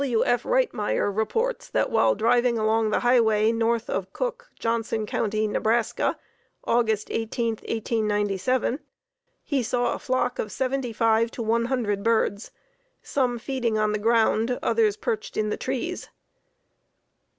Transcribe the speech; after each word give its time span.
W. 0.01 0.25
F. 0.25 0.41
Rightmire 0.45 1.15
reports 1.15 1.69
that 1.69 1.91
while 1.91 2.15
driving 2.15 2.57
along 2.57 2.89
the 2.89 3.01
highway 3.01 3.51
north 3.51 3.87
of 3.87 4.11
Cook, 4.13 4.49
Johnson 4.57 5.05
County, 5.05 5.45
Neb., 5.47 5.67
August 6.63 7.11
18, 7.11 7.49
1897, 7.57 8.79
he 9.43 9.61
saw 9.61 9.93
a 9.93 9.99
flock 9.99 10.39
of 10.39 10.51
seventy 10.51 10.91
five 10.91 11.29
to 11.29 11.43
one 11.43 11.65
hundred 11.65 12.01
birds; 12.01 12.49
some 13.03 13.37
feeding 13.37 13.77
on 13.77 13.91
the 13.91 13.99
ground, 13.99 14.57
others 14.63 14.97
perched 14.97 15.37
in 15.37 15.49
the 15.49 15.55
trees. 15.57 16.09